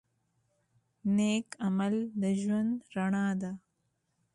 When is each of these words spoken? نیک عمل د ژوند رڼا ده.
نیک 1.15 1.47
عمل 1.65 1.93
د 2.21 2.23
ژوند 2.41 2.73
رڼا 2.95 3.27
ده. 3.41 3.51